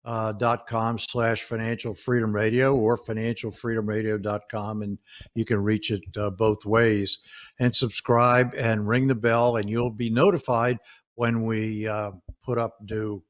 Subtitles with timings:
[0.06, 4.98] uh, dot com slash financial freedom radio or financialfreedomradio.com and
[5.34, 7.20] you can reach it uh, both ways.
[7.60, 10.80] And subscribe and ring the bell and you'll be notified
[11.16, 12.12] when we uh,
[12.44, 13.24] put up new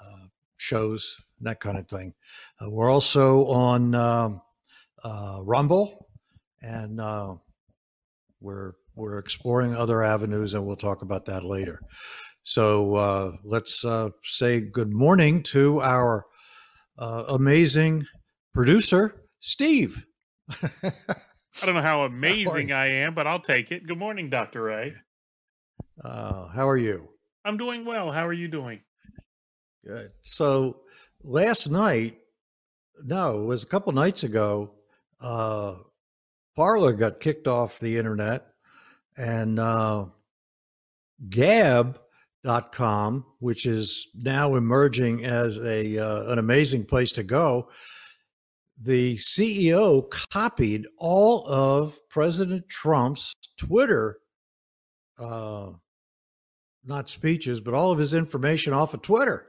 [0.00, 2.14] uh, shows that kind of thing.
[2.60, 4.40] Uh, we're also on um,
[5.04, 6.08] uh, rumble
[6.62, 7.00] and
[8.40, 11.80] we're we're exploring other avenues and we'll talk about that later
[12.46, 16.24] so uh, let's uh, say good morning to our
[16.96, 18.06] uh, amazing
[18.54, 20.06] producer, Steve.
[20.62, 20.92] I
[21.64, 23.84] don't know how amazing how I am, but I'll take it.
[23.84, 24.62] Good morning, Dr.
[24.62, 24.94] Ray.
[26.04, 27.08] Uh, how are you?
[27.44, 28.12] I'm doing well.
[28.12, 28.80] How are you doing?
[29.84, 30.12] Good.
[30.22, 30.82] So
[31.24, 32.16] last night,
[33.04, 34.70] no, it was a couple nights ago,
[35.20, 35.74] uh,
[36.54, 38.46] Parler got kicked off the internet
[39.16, 40.04] and uh,
[42.46, 47.68] Com, which is now emerging as a uh, an amazing place to go.
[48.80, 54.18] The CEO copied all of President Trump's Twitter,
[55.18, 55.70] uh,
[56.84, 59.48] not speeches, but all of his information off of Twitter.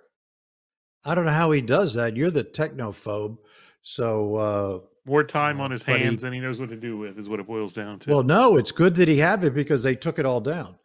[1.06, 2.18] I don't know how he does that.
[2.18, 3.38] You're the technophobe,
[3.82, 6.98] so uh, more time uh, on his hands he, than he knows what to do
[6.98, 8.10] with is what it boils down to.
[8.10, 10.76] Well, no, it's good that he have it because they took it all down.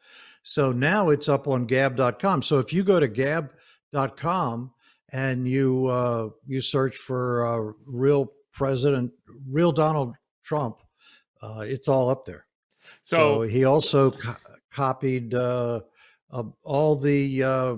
[0.43, 2.43] So now it's up on gab.com.
[2.43, 4.73] So if you go to gab.com
[5.13, 9.13] and you uh, you search for uh, real president,
[9.49, 10.79] real Donald Trump,
[11.43, 12.47] uh, it's all up there.
[13.05, 14.35] So, so he also co-
[14.71, 15.81] copied uh,
[16.65, 17.77] all the uh,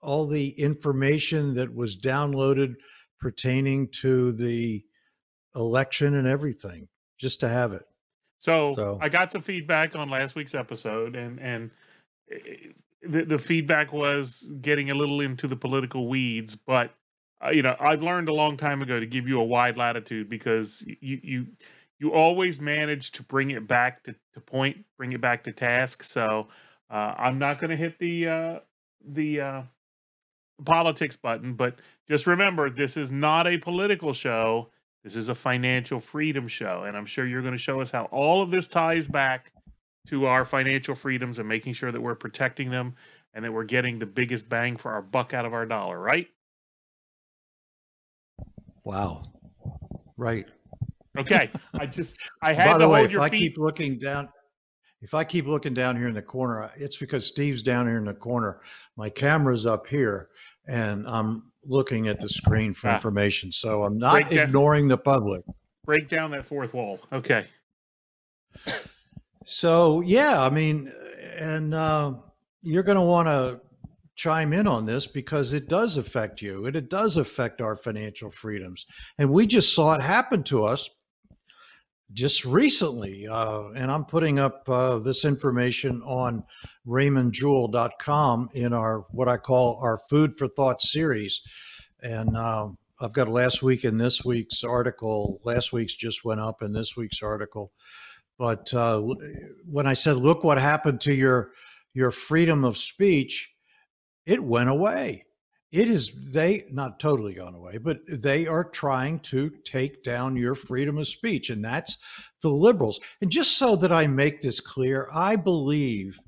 [0.00, 2.76] all the information that was downloaded
[3.18, 4.84] pertaining to the
[5.54, 6.88] election and everything,
[7.18, 7.82] just to have it.
[8.46, 11.70] So, so, I got some feedback on last week's episode, and and
[12.30, 12.68] eh,
[13.02, 16.54] the, the feedback was getting a little into the political weeds.
[16.54, 16.94] But
[17.44, 20.30] uh, you know, I've learned a long time ago to give you a wide latitude
[20.30, 21.46] because you you
[21.98, 26.04] you always manage to bring it back to, to point, bring it back to task.
[26.04, 26.46] So
[26.88, 28.58] uh, I'm not going to hit the uh,
[29.08, 29.62] the uh,
[30.64, 34.70] politics button, but just remember, this is not a political show.
[35.06, 38.06] This is a financial freedom show, and I'm sure you're going to show us how
[38.06, 39.52] all of this ties back
[40.08, 42.96] to our financial freedoms and making sure that we're protecting them
[43.32, 46.26] and that we're getting the biggest bang for our buck out of our dollar, right?
[48.82, 49.22] Wow.
[50.16, 50.46] Right.
[51.16, 51.52] Okay.
[51.74, 53.38] I just I had By the to way, hold if your I feet.
[53.38, 54.28] keep looking down
[55.02, 58.06] if I keep looking down here in the corner, it's because Steve's down here in
[58.06, 58.60] the corner.
[58.96, 60.30] My camera's up here
[60.66, 62.94] and I'm looking at the screen for ah.
[62.94, 63.52] information.
[63.52, 65.42] So I'm not ignoring the public.
[65.84, 67.00] Break down that fourth wall.
[67.12, 67.46] Okay.
[69.44, 70.92] So yeah, I mean,
[71.36, 72.14] and uh,
[72.62, 73.60] you're going to want to
[74.16, 78.30] chime in on this because it does affect you and it does affect our financial
[78.30, 78.86] freedoms.
[79.18, 80.88] And we just saw it happen to us
[82.12, 83.26] just recently.
[83.26, 86.44] Uh, and I'm putting up uh, this information on
[86.86, 91.40] raymondjewell.com in our what I call our Food for Thought series.
[92.02, 95.40] And um, I've got last week and this week's article.
[95.44, 97.72] Last week's just went up, and this week's article.
[98.38, 99.02] But uh,
[99.64, 101.52] when I said, "Look what happened to your
[101.94, 103.50] your freedom of speech,"
[104.26, 105.24] it went away
[105.72, 110.54] it is they not totally gone away but they are trying to take down your
[110.54, 111.98] freedom of speech and that's
[112.42, 113.00] the liberals.
[113.20, 116.18] And just so that i make this clear i believe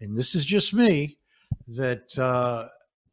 [0.00, 1.18] and this is just me
[1.68, 2.68] that uh,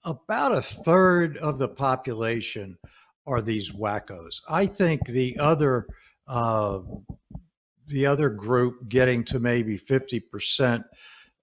[0.05, 2.77] about a third of the population
[3.25, 4.41] are these wackos.
[4.49, 5.87] I think the other
[6.27, 6.79] uh,
[7.87, 10.83] the other group getting to maybe 50%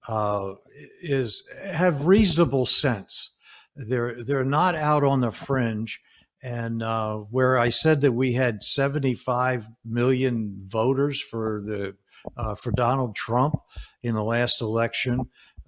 [0.08, 0.54] uh,
[1.02, 3.32] is have reasonable sense
[3.76, 6.00] they're they're not out on the fringe,
[6.42, 11.96] and uh, where I said that we had 75 million voters for the
[12.36, 13.54] uh, for Donald Trump
[14.02, 15.20] in the last election,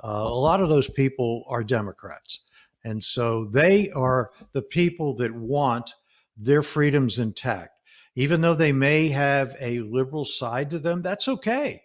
[0.05, 2.43] uh, a lot of those people are Democrats,
[2.85, 5.95] and so they are the people that want
[6.37, 7.71] their freedoms intact.
[8.15, 11.83] Even though they may have a liberal side to them, that's okay.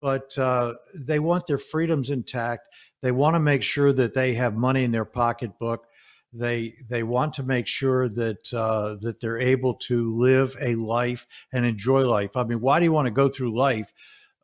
[0.00, 2.68] But uh, they want their freedoms intact.
[3.02, 5.86] They want to make sure that they have money in their pocketbook
[6.32, 11.26] they they want to make sure that uh, that they're able to live a life
[11.52, 12.36] and enjoy life.
[12.36, 13.92] I mean, why do you want to go through life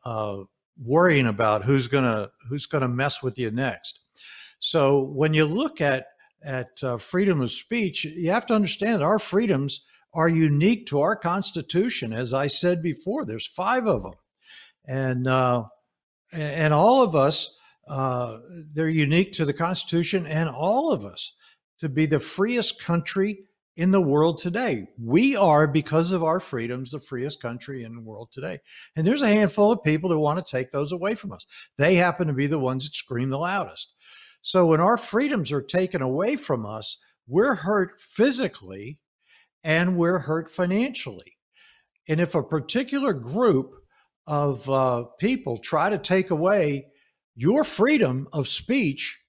[0.05, 0.39] uh,
[0.81, 4.01] worrying about who's gonna who's gonna mess with you next?
[4.59, 6.07] So when you look at
[6.43, 9.81] at uh, freedom of speech, you have to understand our freedoms
[10.13, 12.13] are unique to our Constitution.
[12.13, 14.13] As I said before, there's five of them,
[14.87, 15.63] and uh,
[16.31, 17.55] and all of us
[17.89, 18.39] uh,
[18.73, 21.33] they're unique to the Constitution, and all of us
[21.79, 23.39] to be the freest country
[23.77, 24.85] in the world today.
[25.01, 28.59] We are, because of our freedoms, the freest country in the world today.
[28.97, 31.45] And there's a handful of people that want to take those away from us.
[31.77, 33.93] They happen to be the ones that scream the loudest.
[34.41, 36.97] So when our freedoms are taken away from us,
[37.27, 38.99] we're hurt physically
[39.63, 41.37] and we're hurt financially.
[42.09, 43.75] And if a particular group
[44.27, 46.87] of uh, people try to take away
[47.35, 49.19] your freedom of speech,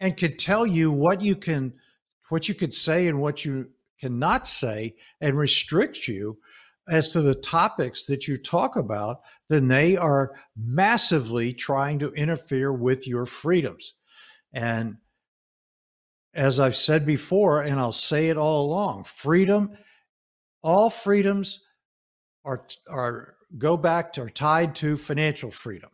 [0.00, 1.72] and could tell you what you can
[2.28, 3.68] what you could say and what you
[4.00, 6.38] cannot say and restrict you
[6.88, 12.72] as to the topics that you talk about, then they are massively trying to interfere
[12.72, 13.94] with your freedoms.
[14.52, 14.96] And
[16.34, 19.76] as I've said before, and I'll say it all along, freedom,
[20.62, 21.60] all freedoms
[22.44, 25.90] are, are go back to are tied to financial freedom.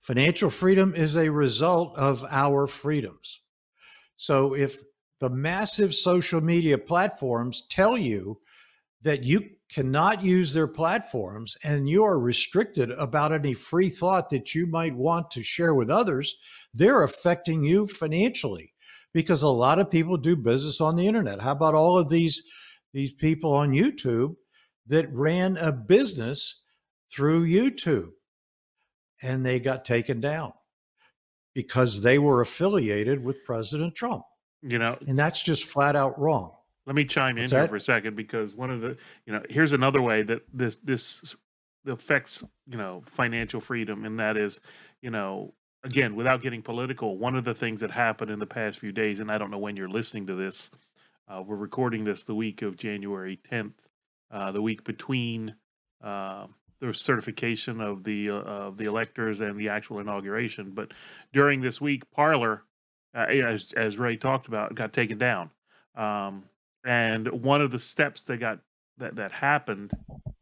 [0.00, 3.40] Financial freedom is a result of our freedoms.
[4.16, 4.80] So if
[5.20, 8.40] the massive social media platforms tell you
[9.02, 14.54] that you cannot use their platforms and you are restricted about any free thought that
[14.54, 16.36] you might want to share with others,
[16.72, 18.72] they're affecting you financially
[19.12, 21.40] because a lot of people do business on the internet.
[21.40, 22.42] How about all of these
[22.94, 24.34] these people on YouTube
[24.86, 26.62] that ran a business
[27.12, 28.10] through YouTube?
[29.22, 30.52] And they got taken down
[31.54, 34.24] because they were affiliated with President Trump.
[34.62, 36.52] You know, and that's just flat out wrong.
[36.86, 39.42] Let me chime What's in here for a second because one of the, you know,
[39.48, 41.34] here's another way that this this
[41.86, 44.60] affects, you know, financial freedom, and that is,
[45.02, 45.54] you know,
[45.84, 49.20] again, without getting political, one of the things that happened in the past few days,
[49.20, 50.70] and I don't know when you're listening to this,
[51.28, 53.74] uh, we're recording this the week of January 10th,
[54.30, 55.54] uh, the week between
[56.02, 56.46] uh,
[56.80, 60.70] the certification of the uh, of the electors and the actual inauguration.
[60.70, 60.92] But
[61.32, 62.62] during this week, Parler,
[63.14, 65.50] uh, as as Ray talked about, got taken down.
[65.96, 66.44] Um,
[66.84, 68.60] and one of the steps that got
[68.98, 69.92] that that happened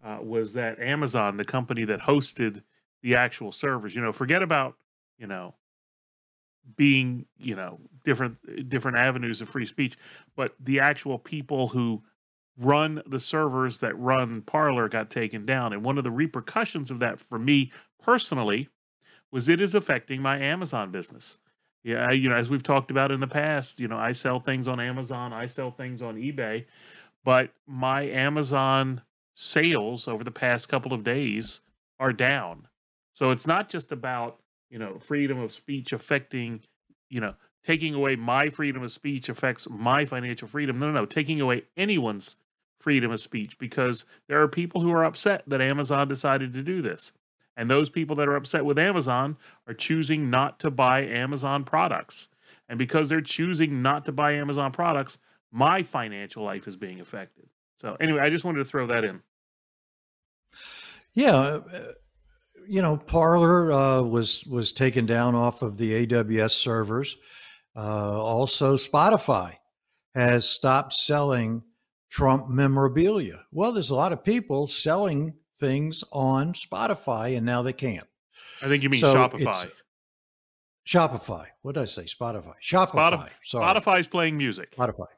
[0.05, 2.63] uh, was that Amazon, the company that hosted
[3.03, 4.75] the actual servers, you know, forget about
[5.19, 5.55] you know
[6.77, 9.97] being you know different different avenues of free speech,
[10.37, 12.03] but the actual people who
[12.59, 15.73] run the servers that run Parler got taken down.
[15.73, 17.73] And one of the repercussions of that for me
[18.03, 18.69] personally
[19.31, 21.39] was it is affecting my Amazon business.
[21.85, 24.67] Yeah, you know, as we've talked about in the past, you know, I sell things
[24.67, 26.65] on Amazon, I sell things on eBay,
[27.25, 29.01] but my Amazon
[29.35, 31.61] sales over the past couple of days
[32.01, 32.67] are down.
[33.15, 36.61] So it's not just about, you know, freedom of speech affecting,
[37.09, 40.79] you know, taking away my freedom of speech affects my financial freedom.
[40.79, 41.07] No, no, no.
[41.07, 42.37] Taking away anyone's
[42.87, 46.81] freedom of speech because there are people who are upset that Amazon decided to do
[46.81, 47.11] this.
[47.57, 52.29] And those people that are upset with Amazon are choosing not to buy Amazon products.
[52.69, 55.19] And because they're choosing not to buy Amazon products,
[55.51, 57.49] my financial life is being affected.
[57.75, 59.21] So, anyway, I just wanted to throw that in.
[61.13, 61.35] Yeah.
[61.35, 61.63] Uh,
[62.69, 67.17] you know, Parler uh, was was taken down off of the AWS servers.
[67.75, 69.55] Uh, also, Spotify
[70.15, 71.65] has stopped selling
[72.17, 73.45] Trump memorabilia.
[73.53, 78.07] Well, there's a lot of people selling things on Spotify, and now they can't.
[78.63, 79.71] I think you mean so Shopify.
[80.89, 81.45] Shopify.
[81.61, 82.05] What did I say?
[82.05, 82.55] Spotify.
[82.65, 82.89] Shopify.
[82.89, 83.29] Spotify.
[83.45, 83.67] Sorry.
[83.67, 84.75] Spotify's playing music.
[84.75, 85.09] Spotify.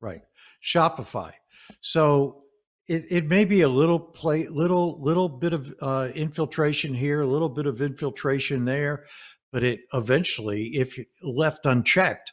[0.00, 0.20] Right.
[0.64, 1.32] Shopify.
[1.80, 2.44] So
[2.86, 7.26] it, it may be a little play, little little bit of uh, infiltration here, a
[7.26, 9.06] little bit of infiltration there,
[9.50, 12.32] but it eventually, if left unchecked,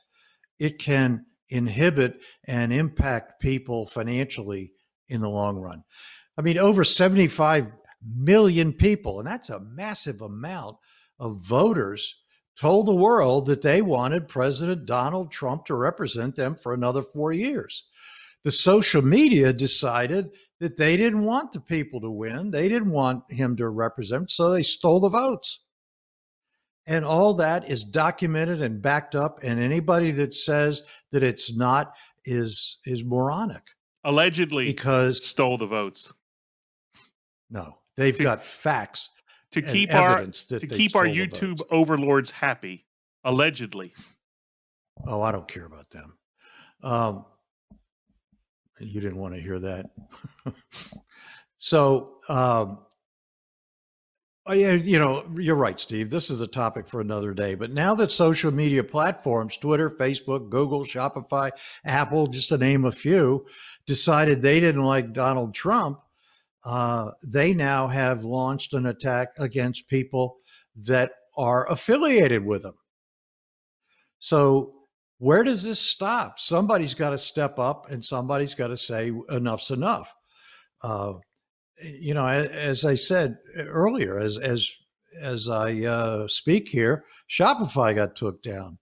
[0.59, 4.71] it can inhibit and impact people financially
[5.09, 5.83] in the long run.
[6.37, 7.71] I mean, over 75
[8.15, 10.77] million people, and that's a massive amount
[11.19, 12.15] of voters,
[12.59, 17.31] told the world that they wanted President Donald Trump to represent them for another four
[17.31, 17.83] years.
[18.45, 22.51] the social media decided that they didn't want the people to win.
[22.51, 25.64] They didn't want him to represent, so they stole the votes.
[26.87, 29.39] And all that is documented and backed up.
[29.43, 31.93] And anybody that says that it's not
[32.25, 33.63] is is moronic.
[34.03, 36.13] Allegedly, because stole the votes.
[37.49, 39.09] No, they've to, got facts
[39.51, 42.85] to keep our to keep our YouTube overlords happy.
[43.23, 43.93] Allegedly.
[45.07, 46.17] Oh, I don't care about them.
[46.83, 47.25] Um,
[48.79, 49.87] you didn't want to hear that.
[51.57, 52.79] so, um,
[54.45, 56.09] oh, yeah, you know, you're right, Steve.
[56.09, 57.55] This is a topic for another day.
[57.55, 61.51] But now that social media platforms, Twitter, Facebook, Google, Shopify,
[61.83, 63.45] Apple, just to name a few,
[63.85, 65.99] decided they didn't like Donald Trump,
[66.63, 70.37] uh, they now have launched an attack against people
[70.75, 72.75] that are affiliated with them.
[74.19, 74.73] So
[75.19, 76.39] where does this stop?
[76.39, 80.13] Somebody's got to step up and somebody's got to say enough's enough.
[80.81, 81.13] Uh,
[81.83, 84.67] you know, as, I said earlier, as as
[85.21, 88.77] as I uh, speak here, Shopify got took down,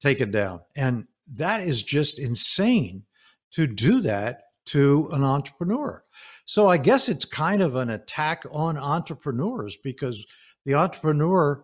[0.00, 3.04] taken down, and that is just insane
[3.52, 6.02] to do that to an entrepreneur.
[6.46, 10.24] So I guess it's kind of an attack on entrepreneurs because
[10.64, 11.62] the entrepreneur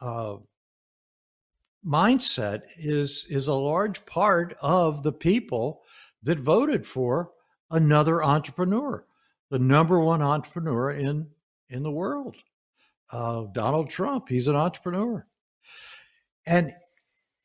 [0.00, 0.36] uh,
[1.86, 5.82] mindset is is a large part of the people
[6.22, 7.30] that voted for
[7.70, 9.04] another entrepreneur,
[9.50, 11.28] the number one entrepreneur in
[11.68, 12.36] in the world,
[13.12, 14.28] uh, Donald Trump.
[14.28, 15.26] He's an entrepreneur,
[16.46, 16.72] and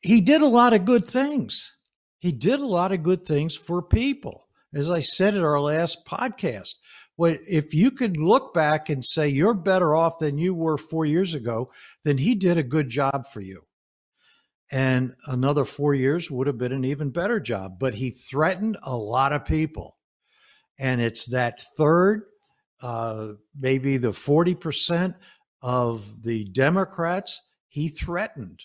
[0.00, 1.72] he did a lot of good things.
[2.18, 6.04] He did a lot of good things for people, as I said in our last
[6.06, 6.74] podcast.
[7.16, 11.06] What if you could look back and say you're better off than you were four
[11.06, 11.70] years ago,
[12.04, 13.66] then he did a good job for you
[14.70, 17.78] and another four years would have been an even better job.
[17.78, 19.95] But he threatened a lot of people.
[20.78, 22.24] And it's that third,
[22.80, 25.14] uh, maybe the 40%
[25.62, 28.64] of the Democrats he threatened.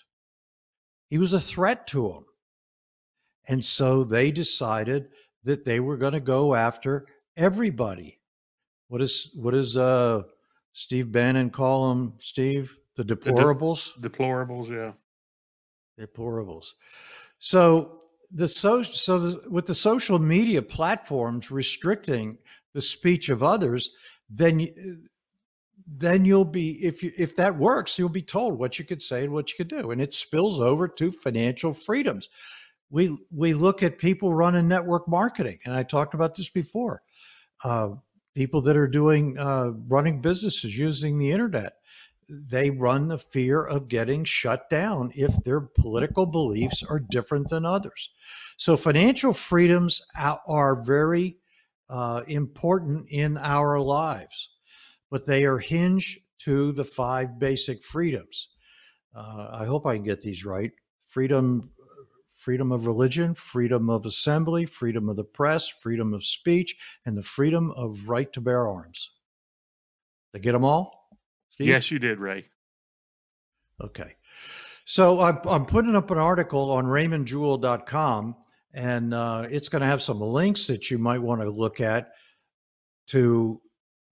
[1.08, 2.24] He was a threat to them.
[3.48, 5.08] And so they decided
[5.44, 8.20] that they were going to go after everybody.
[8.88, 10.22] What is what does uh,
[10.74, 12.76] Steve Bannon call them, Steve?
[12.94, 13.90] The deplorables?
[13.98, 14.92] The de- deplorables, yeah
[15.98, 16.72] deplorables.
[17.38, 18.01] So
[18.34, 22.38] the so so the, with the social media platforms restricting
[22.74, 23.90] the speech of others,
[24.30, 24.66] then
[25.86, 29.24] then you'll be if you if that works, you'll be told what you could say
[29.24, 32.28] and what you could do, and it spills over to financial freedoms.
[32.90, 37.02] We we look at people running network marketing, and I talked about this before.
[37.64, 37.90] Uh,
[38.34, 41.74] people that are doing uh, running businesses using the internet
[42.32, 47.64] they run the fear of getting shut down if their political beliefs are different than
[47.64, 48.10] others.
[48.56, 50.00] So, financial freedoms
[50.46, 51.36] are very
[51.90, 54.50] uh, important in our lives,
[55.10, 58.48] but they are hinged to the five basic freedoms.
[59.14, 60.72] Uh, I hope I can get these right
[61.06, 61.70] freedom.
[62.34, 66.74] Freedom of religion, freedom of assembly, freedom of the press, freedom of speech,
[67.06, 69.12] and the freedom of right to bear arms.
[70.34, 71.01] I get them all?
[71.52, 71.68] Steve?
[71.68, 72.44] Yes, you did, Ray.
[73.80, 74.14] Okay.
[74.84, 78.36] So I'm, I'm putting up an article on raymondjewell.com,
[78.74, 82.12] and uh, it's going to have some links that you might want to look at
[83.08, 83.60] to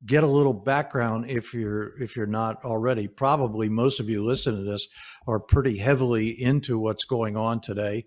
[0.07, 4.57] get a little background if you're if you're not already probably most of you listen
[4.57, 4.89] to this
[5.27, 8.07] are pretty heavily into what's going on today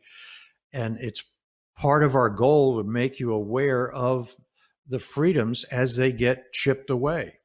[0.73, 1.23] and it's
[1.77, 4.35] part of our goal to make you aware of
[4.87, 7.37] the freedoms as they get chipped away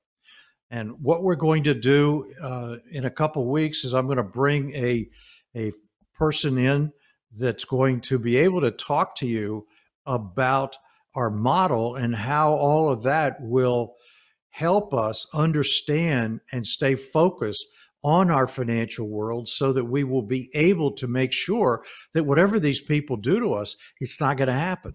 [0.71, 4.23] and what we're going to do uh, in a couple weeks is I'm going to
[4.23, 5.09] bring a
[5.57, 5.73] a
[6.15, 6.93] person in
[7.39, 9.67] that's going to be able to talk to you
[10.07, 10.77] about
[11.15, 13.95] our model and how all of that will
[14.51, 17.65] help us understand and stay focused
[18.05, 21.85] on our financial world so that we will be able to make sure
[22.15, 24.95] that whatever these people do to us, it's not going to happen.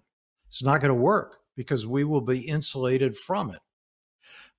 [0.50, 3.60] It's not going to work because we will be insulated from it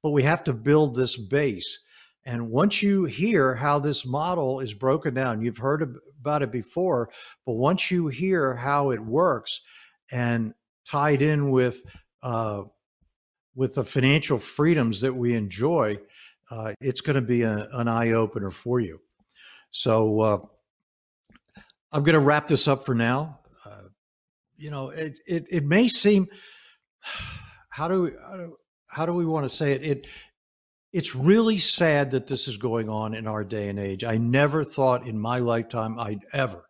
[0.05, 1.79] but we have to build this base.
[2.27, 7.09] And once you hear how this model is broken down, you've heard about it before,
[7.47, 9.63] but once you hear how it works
[10.13, 10.53] and
[10.87, 11.83] tied in with
[12.23, 12.65] uh,
[13.55, 15.97] with the financial freedoms that we enjoy,
[16.51, 19.01] uh, it's going to be a, an eye opener for you.
[19.71, 20.39] So uh,
[21.93, 23.41] I'm going to wrap this up for now.
[23.65, 23.89] Uh,
[24.57, 26.27] you know, it, it, it may seem
[27.71, 28.57] how do we, how do,
[28.95, 29.83] how do we want to say it?
[29.83, 30.07] It
[30.93, 34.05] it's really sad that this is going on in our day and age.
[34.05, 36.67] I never thought in my lifetime I'd ever,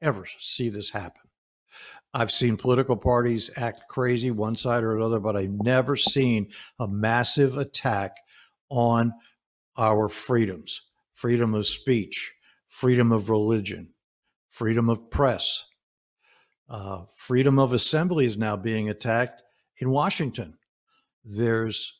[0.00, 1.22] ever see this happen.
[2.14, 6.86] I've seen political parties act crazy one side or another, but I've never seen a
[6.86, 8.16] massive attack
[8.68, 9.12] on
[9.76, 10.82] our freedoms
[11.14, 12.32] freedom of speech,
[12.68, 13.88] freedom of religion,
[14.50, 15.64] freedom of press.
[16.68, 19.42] Uh, freedom of assembly is now being attacked
[19.78, 20.56] in Washington.
[21.28, 21.92] There's,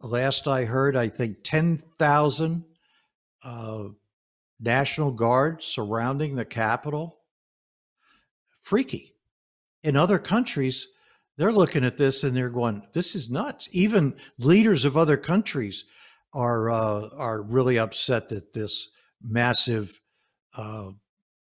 [0.00, 2.64] last I heard, I think 10,000
[3.44, 3.84] uh,
[4.58, 7.20] National Guard surrounding the Capitol.
[8.60, 9.14] Freaky.
[9.84, 10.88] In other countries,
[11.36, 15.84] they're looking at this and they're going, "This is nuts." Even leaders of other countries
[16.32, 18.88] are uh, are really upset that this
[19.22, 20.00] massive
[20.56, 20.90] uh,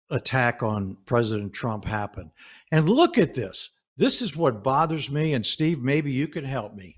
[0.09, 2.31] attack on President Trump happened.
[2.71, 3.69] And look at this.
[3.95, 5.33] This is what bothers me.
[5.33, 6.97] And Steve, maybe you can help me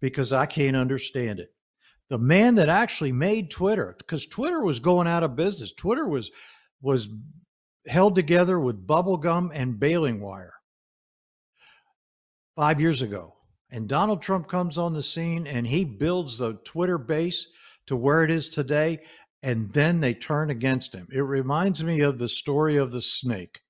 [0.00, 1.50] because I can't understand it.
[2.08, 5.72] The man that actually made Twitter, because Twitter was going out of business.
[5.72, 6.30] Twitter was
[6.80, 7.08] was
[7.86, 10.54] held together with bubble gum and baling wire
[12.54, 13.34] five years ago.
[13.70, 17.48] And Donald Trump comes on the scene and he builds the Twitter base
[17.86, 19.00] to where it is today.
[19.42, 21.08] And then they turn against him.
[21.12, 23.60] It reminds me of the story of the snake.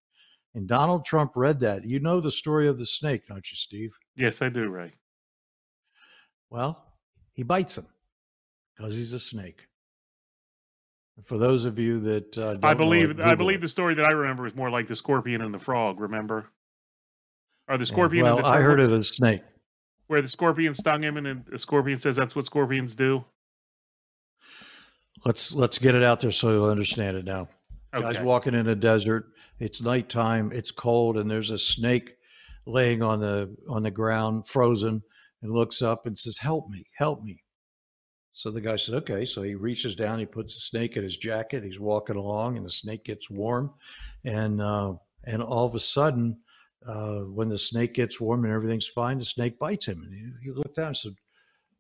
[0.54, 1.84] And Donald Trump read that.
[1.84, 3.92] You know the story of the snake, don't you, Steve?
[4.14, 4.92] Yes, I do, Ray.
[6.50, 6.84] Well,
[7.32, 7.86] he bites him
[8.76, 9.66] because he's a snake.
[11.24, 14.46] For those of you that uh, I believe, I believe the story that I remember
[14.46, 15.98] is more like the scorpion and the frog.
[15.98, 16.46] Remember,
[17.68, 18.26] or the scorpion?
[18.26, 19.40] Yeah, well, I heard it as snake.
[20.08, 23.24] Where the scorpion stung him, and the scorpion says that's what scorpions do.
[25.24, 27.48] Let's let's get it out there so you'll understand it now.
[27.94, 28.12] Okay.
[28.12, 29.26] Guys walking in a desert.
[29.58, 30.52] It's nighttime.
[30.52, 32.14] It's cold, and there's a snake
[32.66, 35.02] laying on the on the ground, frozen,
[35.42, 36.84] and looks up and says, "Help me!
[36.96, 37.42] Help me!"
[38.32, 39.24] So the guy said, okay.
[39.24, 41.64] So he reaches down, he puts the snake in his jacket.
[41.64, 43.72] He's walking along, and the snake gets warm,
[44.24, 46.38] and uh, and all of a sudden,
[46.86, 50.02] uh, when the snake gets warm and everything's fine, the snake bites him.
[50.02, 51.12] And he, he looked down and said,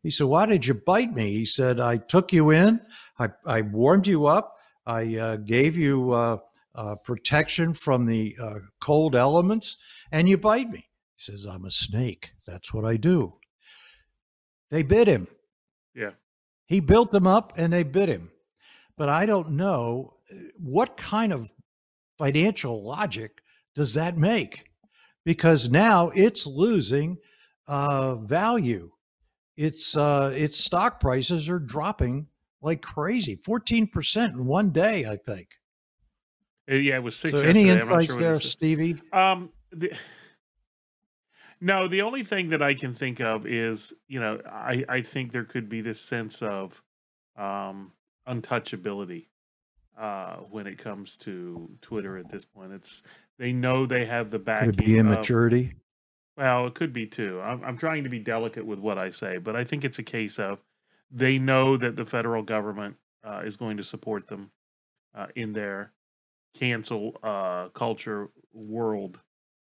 [0.02, 1.32] he said, why did you bite me?
[1.32, 2.80] He said, I took you in,
[3.18, 6.38] I, I warmed you up, I uh, gave you uh,
[6.74, 9.76] uh, protection from the uh, cold elements,
[10.10, 10.88] and you bite me.
[11.16, 12.32] He says, I'm a snake.
[12.46, 13.38] That's what I do.
[14.70, 15.28] They bit him.
[15.94, 16.10] Yeah.
[16.66, 18.30] He built them up and they bid him.
[18.96, 21.48] But I don't know uh, what kind of
[22.18, 23.42] financial logic
[23.74, 24.70] does that make?
[25.24, 27.18] Because now it's losing
[27.68, 28.90] uh, value.
[29.56, 32.26] Its uh, its stock prices are dropping
[32.62, 35.06] like crazy, fourteen percent in one day.
[35.06, 35.48] I think.
[36.70, 37.32] Uh, yeah, it was six.
[37.32, 39.00] So any insights sure there, Stevie?
[39.12, 39.92] Um, the,
[41.60, 45.32] no, the only thing that I can think of is, you know, I, I think
[45.32, 46.80] there could be this sense of
[47.36, 47.92] um,
[48.28, 49.26] untouchability
[49.98, 52.72] uh, when it comes to Twitter at this point.
[52.72, 53.02] It's
[53.38, 54.72] they know they have the backing.
[54.72, 55.66] Could be immaturity?
[55.66, 55.72] Of,
[56.36, 57.40] well, it could be too.
[57.40, 60.02] I'm, I'm trying to be delicate with what I say, but I think it's a
[60.02, 60.58] case of
[61.10, 64.50] they know that the federal government uh, is going to support them
[65.14, 65.92] uh, in their
[66.54, 69.18] cancel uh, culture world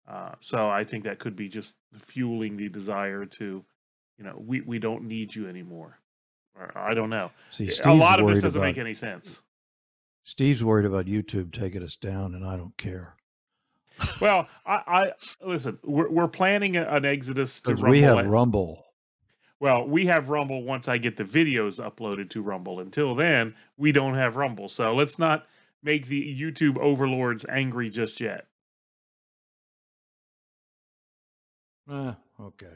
[0.09, 3.65] uh, so I think that could be just fueling the desire to,
[4.19, 5.99] you know, we, we don't need you anymore.
[6.59, 7.31] Or I don't know.
[7.51, 9.41] See, a lot of this doesn't about, make any sense.
[10.23, 13.17] Steve's worried about YouTube taking us down, and I don't care.
[14.21, 15.13] well, I, I
[15.45, 15.79] listen.
[15.83, 17.91] We're, we're planning an exodus to Rumble.
[17.91, 18.85] We have at, Rumble.
[19.61, 22.81] Well, we have Rumble once I get the videos uploaded to Rumble.
[22.81, 24.69] Until then, we don't have Rumble.
[24.69, 25.47] So let's not
[25.83, 28.47] make the YouTube overlords angry just yet.
[31.91, 32.67] Uh, okay.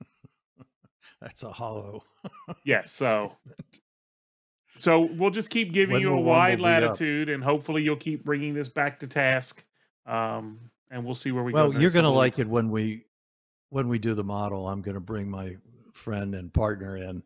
[1.20, 2.04] That's a hollow.
[2.64, 2.92] yes.
[2.92, 3.36] So,
[4.76, 8.54] so we'll just keep giving when you a wide latitude, and hopefully you'll keep bringing
[8.54, 9.64] this back to task.
[10.06, 10.58] Um,
[10.90, 11.72] and we'll see where we well, go.
[11.72, 13.04] Well, you're going to like it when we
[13.68, 14.68] when we do the model.
[14.68, 15.56] I'm going to bring my
[15.92, 17.22] friend and partner in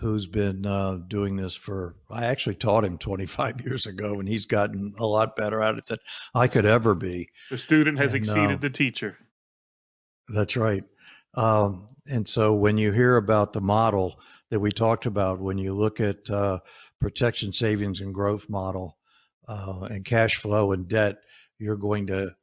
[0.00, 4.46] who's been uh, doing this for i actually taught him 25 years ago and he's
[4.46, 5.98] gotten a lot better at it than
[6.34, 9.16] i could ever be the student has and, exceeded uh, the teacher
[10.32, 10.84] that's right.
[11.34, 15.74] Um, and so when you hear about the model that we talked about, when you
[15.74, 16.60] look at uh,
[17.00, 18.96] protection, savings, and growth model,
[19.48, 21.18] uh, and cash flow and debt,
[21.58, 22.34] you're going to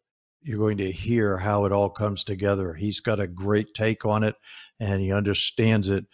[0.42, 2.74] you're going to hear how it all comes together.
[2.74, 4.36] He's got a great take on it,
[4.80, 6.06] and he understands it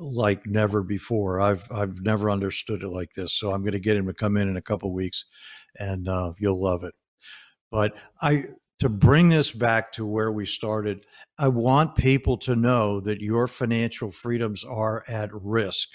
[0.00, 1.40] like never before.
[1.40, 3.32] I've I've never understood it like this.
[3.32, 5.24] So I'm going to get him to come in in a couple weeks,
[5.78, 6.94] and uh, you'll love it.
[7.70, 8.44] But I
[8.78, 11.06] to bring this back to where we started,
[11.38, 15.88] I want people to know that your financial freedoms are at risk.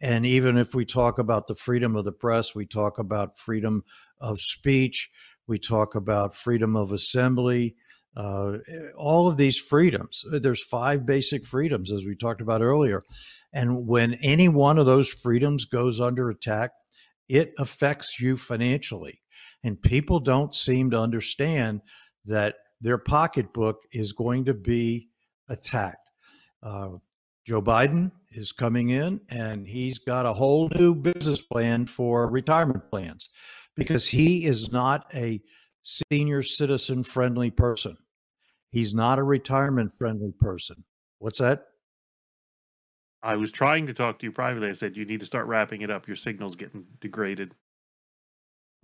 [0.00, 3.82] And even if we talk about the freedom of the press, we talk about freedom
[4.20, 5.10] of speech,
[5.48, 7.74] We talk about freedom of assembly.
[8.16, 8.58] Uh,
[8.96, 10.24] all of these freedoms.
[10.30, 13.04] There's five basic freedoms, as we talked about earlier.
[13.52, 16.72] And when any one of those freedoms goes under attack,
[17.28, 19.20] it affects you financially.
[19.64, 21.80] And people don't seem to understand
[22.24, 25.08] that their pocketbook is going to be
[25.48, 26.08] attacked.
[26.62, 26.90] Uh,
[27.46, 32.82] Joe Biden is coming in and he's got a whole new business plan for retirement
[32.90, 33.30] plans
[33.74, 35.40] because he is not a
[35.82, 37.96] senior citizen friendly person.
[38.70, 40.84] He's not a retirement friendly person.
[41.20, 41.64] What's that?
[43.22, 44.68] I was trying to talk to you privately.
[44.68, 46.06] I said you need to start wrapping it up.
[46.06, 47.54] Your signal's getting degraded.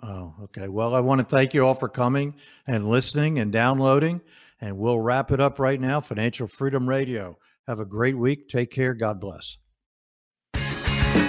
[0.02, 0.68] Oh, okay.
[0.68, 2.34] Well, I want to thank you all for coming
[2.66, 4.20] and listening and downloading.
[4.60, 6.00] And we'll wrap it up right now.
[6.00, 7.38] Financial Freedom Radio.
[7.66, 8.48] Have a great week.
[8.48, 8.94] Take care.
[8.94, 9.58] God bless.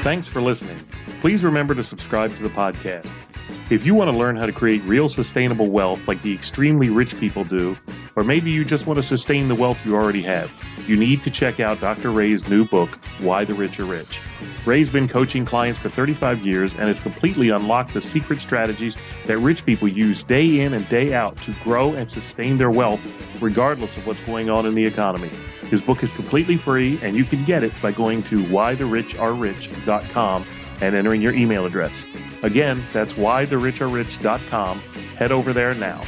[0.03, 0.77] Thanks for listening.
[1.21, 3.11] Please remember to subscribe to the podcast.
[3.69, 7.17] If you want to learn how to create real sustainable wealth like the extremely rich
[7.19, 7.77] people do,
[8.15, 10.51] or maybe you just want to sustain the wealth you already have,
[10.87, 12.11] you need to check out Dr.
[12.11, 14.19] Ray's new book, Why the Rich Are Rich.
[14.65, 19.37] Ray's been coaching clients for 35 years and has completely unlocked the secret strategies that
[19.39, 23.01] rich people use day in and day out to grow and sustain their wealth,
[23.41, 25.31] regardless of what's going on in the economy.
[25.69, 30.45] His book is completely free, and you can get it by going to whythericharerich.com
[30.81, 32.07] and entering your email address.
[32.43, 34.79] Again, that's whythericharerich.com.
[34.79, 36.03] Head over there now.